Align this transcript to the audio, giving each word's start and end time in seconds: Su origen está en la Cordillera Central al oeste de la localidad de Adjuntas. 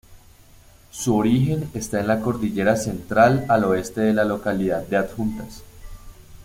Su 0.89 1.15
origen 1.15 1.69
está 1.75 1.99
en 1.99 2.07
la 2.07 2.21
Cordillera 2.21 2.75
Central 2.75 3.45
al 3.49 3.65
oeste 3.65 4.01
de 4.01 4.13
la 4.13 4.23
localidad 4.25 4.81
de 4.87 4.97
Adjuntas. 4.97 5.61